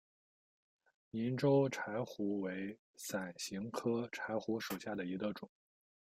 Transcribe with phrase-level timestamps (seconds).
[1.11, 5.47] 银州柴胡为伞形科柴胡属下的一个种。